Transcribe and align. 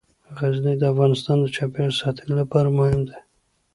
غزني 0.37 0.75
د 0.79 0.83
افغانستان 0.93 1.37
د 1.41 1.45
چاپیریال 1.55 1.93
ساتنې 2.01 2.33
لپاره 2.41 2.75
مهم 2.79 3.01
دي. 3.09 3.17